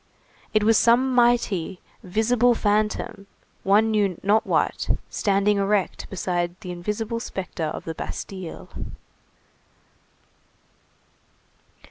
It 0.51 0.63
was 0.63 0.79
some 0.79 1.13
mighty, 1.13 1.79
visible 2.01 2.55
phantom, 2.55 3.27
one 3.61 3.91
knew 3.91 4.19
not 4.23 4.47
what, 4.47 4.89
standing 5.11 5.59
erect 5.59 6.09
beside 6.09 6.59
the 6.61 6.71
invisible 6.71 7.19
spectre 7.19 7.65
of 7.67 7.83
the 7.85 7.93
Bastille. 7.93 8.67